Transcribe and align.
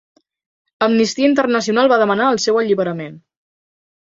Amnistia 0.85 1.29
Internacional 1.31 1.93
va 1.93 2.01
demanar 2.05 2.31
el 2.37 2.41
seu 2.47 2.59
alliberament. 2.63 3.21